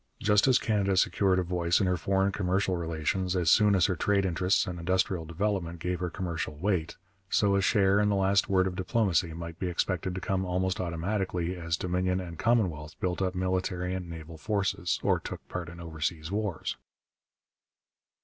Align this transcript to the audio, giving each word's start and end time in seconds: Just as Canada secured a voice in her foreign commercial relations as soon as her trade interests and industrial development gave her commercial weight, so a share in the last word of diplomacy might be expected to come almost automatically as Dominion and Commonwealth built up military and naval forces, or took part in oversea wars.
Just 0.19 0.47
as 0.47 0.57
Canada 0.57 0.97
secured 0.97 1.37
a 1.37 1.43
voice 1.43 1.79
in 1.79 1.85
her 1.85 1.95
foreign 1.95 2.31
commercial 2.31 2.75
relations 2.75 3.35
as 3.35 3.51
soon 3.51 3.75
as 3.75 3.85
her 3.85 3.95
trade 3.95 4.25
interests 4.25 4.65
and 4.65 4.79
industrial 4.79 5.25
development 5.25 5.77
gave 5.77 5.99
her 5.99 6.09
commercial 6.09 6.55
weight, 6.57 6.95
so 7.29 7.55
a 7.55 7.61
share 7.61 7.99
in 7.99 8.09
the 8.09 8.15
last 8.15 8.49
word 8.49 8.65
of 8.65 8.75
diplomacy 8.75 9.31
might 9.31 9.59
be 9.59 9.67
expected 9.69 10.15
to 10.15 10.19
come 10.19 10.43
almost 10.43 10.79
automatically 10.79 11.55
as 11.55 11.77
Dominion 11.77 12.19
and 12.19 12.39
Commonwealth 12.39 12.99
built 12.99 13.21
up 13.21 13.35
military 13.35 13.93
and 13.93 14.09
naval 14.09 14.39
forces, 14.39 14.99
or 15.03 15.19
took 15.19 15.47
part 15.47 15.69
in 15.69 15.79
oversea 15.79 16.23
wars. 16.31 16.77